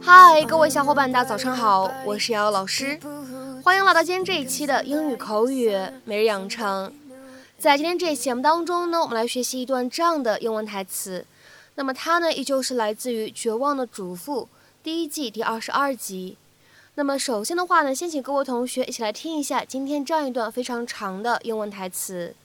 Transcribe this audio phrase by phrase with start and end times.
[0.00, 2.98] 嗨，各位小伙伴，大家早上好，我是瑶瑶老师，
[3.62, 6.92] 欢迎来到今天这一期的英语口语每日养成。
[7.58, 11.26] 在今天这一期节目当中呢，我们来学习一段这样的英文台词。
[11.74, 14.42] 那么它呢，依旧是来自于《绝望的主妇》
[14.82, 16.36] 第一季第二十二集。
[16.97, 22.35] 那么首先的话呢，先请各位同学一起来听一下今天这样一段非常长的英文台词。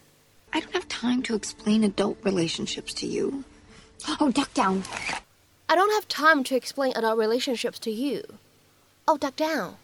[0.50, 3.44] I don't have time to explain adult relationships to you.
[4.18, 4.84] Oh, duck down.
[5.66, 8.22] I don't have time to explain adult relationships to you.
[9.04, 9.74] Oh, duck down.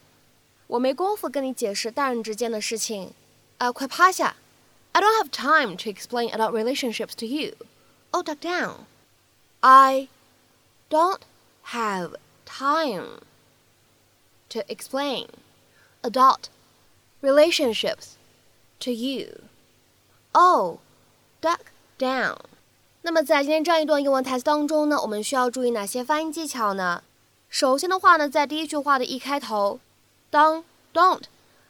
[0.67, 3.13] 我没工夫跟你解释大人之间的事情。
[3.59, 4.37] 啊，快趴下。
[4.93, 7.55] I don't have time to explain adult relationships to you.
[8.13, 8.87] Oh, duck down.
[9.61, 10.09] I
[10.89, 11.21] don't
[11.67, 12.15] have
[12.47, 13.21] time
[14.50, 15.28] to explain
[16.02, 16.50] adult
[17.22, 18.16] relationships
[18.80, 19.42] to you.
[20.32, 20.80] Oh,
[21.42, 21.60] duck
[21.98, 22.38] down.
[23.02, 27.04] 那么在今天这样一段英文台词当中呢，我们需要注意哪些发音技巧呢？
[27.50, 29.80] 首先的话呢，在第一句话的一开头，
[30.30, 31.24] 当 don't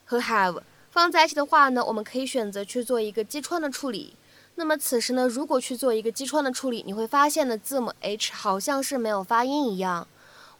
[0.04, 0.60] 和 have
[0.90, 4.14] 放在一起的话呢，我们可以选择去做一个击穿的处理。
[4.56, 10.06] 那么此时呢，如果去做一个击穿的处理，你会发现呢，字母 h 好像是没有发音一样。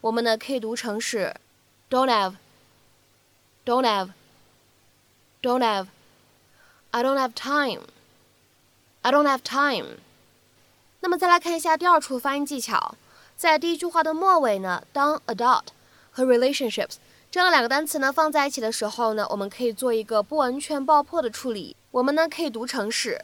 [0.00, 1.34] 我们呢可以读成是
[1.89, 7.81] don't have，don't have，don't have。I don't have time.
[9.01, 9.97] I don't have time.
[11.01, 12.95] 那么再来看一下第二处发音技巧，
[13.35, 15.65] 在第一句话的末尾呢，当 adult
[16.11, 16.93] 和 relationships
[17.29, 21.75] 这样两个单词呢放在一起的时候呢，我们可以做一个不完全爆破的处理。
[21.91, 23.21] 我们呢可以读成是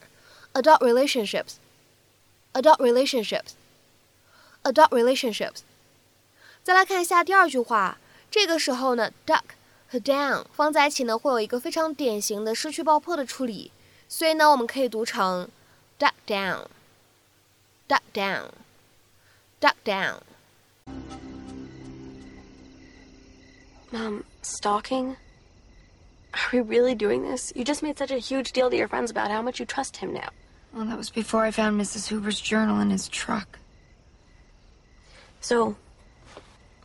[0.53, 5.59] adult relationships，adult relationships，adult relationships。
[6.61, 7.97] 再来看一下第二句话，
[8.30, 9.42] 这个时候呢，duck
[9.88, 13.70] 和 down 放在一起呢，会有一个非常典型的失去爆破的处理，
[14.08, 15.48] 所以呢，我们可以读成
[15.98, 20.18] duck down，duck down，duck down。
[23.92, 25.16] Mom, stalking?
[26.32, 27.52] Are we really doing this?
[27.54, 29.98] You just made such a huge deal to your friends about how much you trust
[29.98, 30.30] him now.
[30.74, 32.08] Well, that was before I found Mrs.
[32.08, 33.58] Huber's journal in his truck.
[35.40, 35.76] So,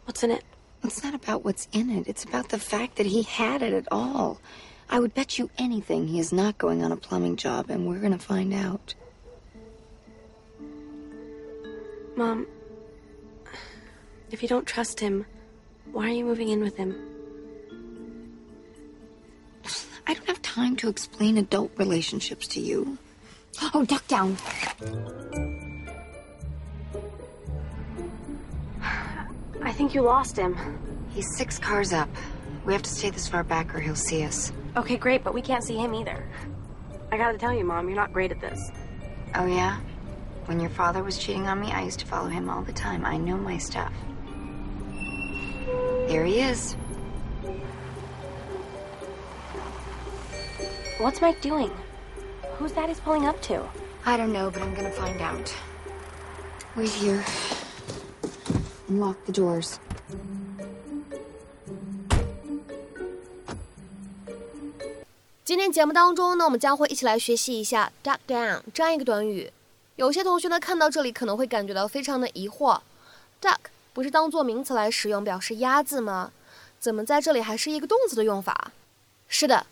[0.05, 0.43] what's in it?
[0.83, 2.07] It's not about what's in it.
[2.07, 4.39] It's about the fact that he had it at all.
[4.89, 7.99] I would bet you anything he is not going on a plumbing job, and we're
[7.99, 8.93] going to find out.
[12.15, 12.45] Mom,
[14.31, 15.25] if you don't trust him,
[15.91, 16.95] why are you moving in with him?
[20.07, 22.97] I don't have time to explain adult relationships to you.
[23.73, 24.35] Oh, duck down.
[29.71, 30.57] I think you lost him.
[31.13, 32.09] He's six cars up.
[32.65, 34.51] We have to stay this far back or he'll see us.
[34.75, 36.27] Okay, great, but we can't see him either.
[37.09, 38.59] I gotta tell you, Mom, you're not great at this.
[39.33, 39.79] Oh, yeah?
[40.43, 43.05] When your father was cheating on me, I used to follow him all the time.
[43.05, 43.93] I know my stuff.
[46.09, 46.73] There he is.
[50.97, 51.71] What's Mike doing?
[52.57, 53.63] Who's that he's pulling up to?
[54.05, 55.55] I don't know, but I'm gonna find out.
[56.75, 57.23] Wait here.
[58.91, 59.75] And lock the doors.
[65.45, 69.53] 今天节目当中呢，我们将会一起来学习一下 duck down 这样一个短语。
[69.95, 72.81] 有些同学呢看到这里可能会感觉到非常的疑惑
[73.41, 73.59] ，duck
[73.93, 76.33] 不是当做名词来使用表示鸭子吗？
[76.77, 78.73] 怎么在这里还是一个动词的用法？
[79.29, 79.65] 是的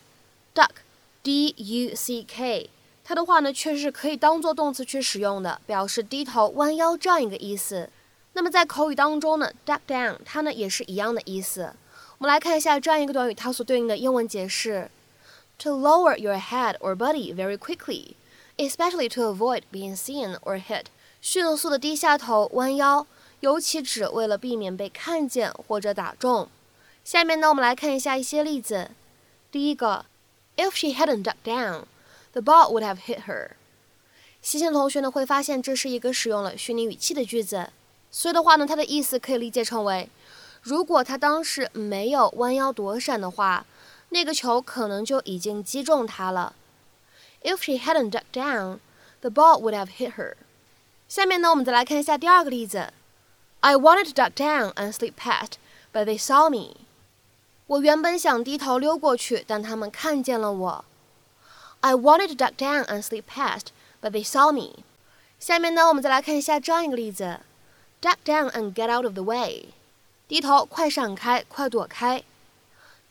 [0.55, 2.69] ，duck，d u c k，
[3.03, 7.89] 它的话呢确实是可以当做动词去使用的，表示低头弯腰这样一个意思。
[8.39, 11.73] 那么在口语当中呢，duck down 它呢也是一样的意思。
[12.19, 14.89] 我们来看一下这样一个短语它所对应的英文解释
[15.57, 18.13] ：to lower your head or body very quickly。
[18.55, 20.85] especially to avoid being seen or hit，
[21.19, 23.05] 迅速的低下头、弯腰，
[23.41, 26.47] 尤其只为了避免被看见或者打中。
[27.03, 28.91] 下面呢，我们来看一下一些例子。
[29.51, 30.05] 第一个
[30.55, 31.83] ，If she hadn't ducked down,
[32.31, 33.49] the ball would have hit her。
[34.41, 37.71] 细心的同学呢会发现这是一个使用了虚拟语气的句子，
[38.11, 40.09] 所以的话呢，它的意思可以理解成为，
[40.61, 43.65] 如果他当时没有弯腰躲闪的话，
[44.09, 46.53] 那个球可能就已经击中他了。
[47.43, 48.79] If she hadn't ducked down,
[49.21, 50.33] the ball would have hit her.
[51.07, 52.91] 下面呢，我们再来看一下第二个例子。
[53.61, 55.53] I wanted to duck down and slip past,
[55.93, 56.77] but they saw me.
[57.67, 60.85] 我原本想低头溜过去，但他们看见了我。
[61.81, 63.67] I wanted to duck down and slip past,
[64.01, 64.83] but they saw me.
[65.39, 67.39] 下面呢，我们再来看一下这样一个例子
[68.00, 69.66] ：Duck down and get out of the way.
[70.26, 72.22] 低头，快闪开，快躲开。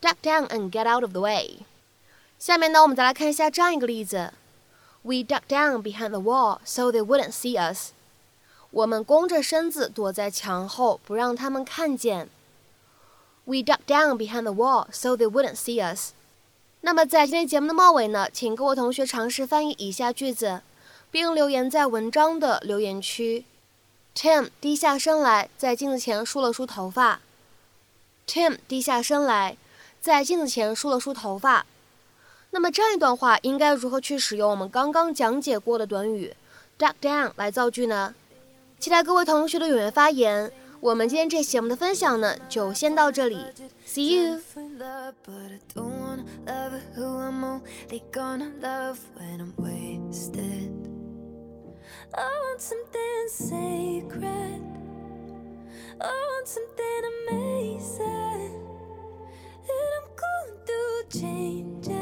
[0.01, 1.59] Duck down and get out of the way。
[2.39, 4.33] 下面呢，我们再来看一下这样一个例子：
[5.03, 7.91] We duck down behind the wall so they wouldn't see us。
[8.71, 12.29] 我们弓着身子躲在墙后，不让他们看见。
[13.45, 16.11] We duck down behind the wall so they wouldn't see us。
[16.81, 20.61] 那么在今天节目的末尾呢，请各位同学尝试翻译以下句子，
[21.11, 23.45] 并留言在文章的留言区。
[24.14, 27.20] Tim 低下身来，在镜子前梳了梳头发。
[28.26, 29.56] Tim 低下身来，
[30.00, 31.64] 在镜子前梳了梳头发。
[32.50, 36.34] 那么这样一段话应该如何去使用我们刚刚讲解过的短语
[36.78, 38.14] duck down 来造句呢？
[38.80, 40.50] 期待各位同学的踊跃发言。
[40.80, 43.44] 我们今天这节目的分享呢，就先到这里
[43.84, 44.38] ，See you。
[52.14, 54.62] I want something sacred.
[56.00, 58.66] I want something amazing.
[59.68, 61.97] And I'm going through changes.